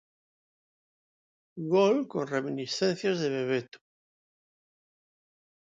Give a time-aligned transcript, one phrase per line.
[1.73, 3.77] Gol con reminiscencias de Bebeto.